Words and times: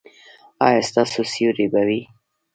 ایا 0.65 0.81
ستاسو 0.89 1.21
سیوری 1.31 1.67
به 1.73 1.81
وي؟ 1.87 2.01